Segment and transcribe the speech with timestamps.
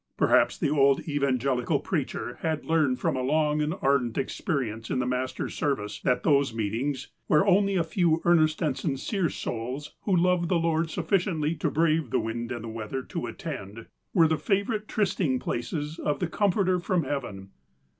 [0.17, 5.05] Perhaps the old evangelical preacher had learned from a long and ardent experience in the
[5.05, 10.49] Master's service that those meetings, where only a few earnest and sincere souls, who loved
[10.49, 14.87] the Lord sufficiently to brave the wind and the weather to attend, were the favourite
[14.87, 17.51] trysting places of the" Comforter from heaven."